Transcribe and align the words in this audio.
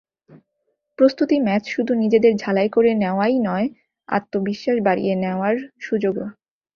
প্রস্তুতি 0.99 1.37
ম্যাচ 1.39 1.63
শুধু 1.67 1.91
নিজেদের 1.93 2.33
ঝালাই 2.37 2.69
করে 2.69 2.91
নেওয়াই 2.93 3.35
নয়, 3.39 3.67
আত্মবিশ্বাস 4.09 4.77
বাড়িয়ে 4.85 5.13
নেওয়ার 5.15 5.55
সুযোগও। 5.79 6.27